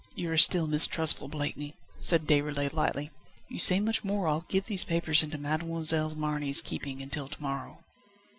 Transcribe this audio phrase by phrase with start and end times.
[0.15, 3.11] "You are still mistrustful, Blakeney," said Déroulède lightly.
[3.45, 7.39] "If you say much more I'll give these papers into Mademoiselle Marny's keeping until to
[7.39, 7.83] morrow."